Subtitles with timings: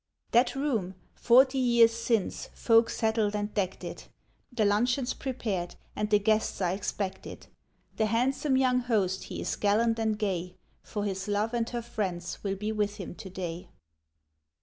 [0.31, 4.09] That room, forty years since, folk settled and decked it.
[4.51, 7.45] The luncheon's prepared, and the guests are expected,
[7.97, 12.43] The handsome young host he is gallant and gay, For his love and her friends
[12.43, 13.69] will be with him today.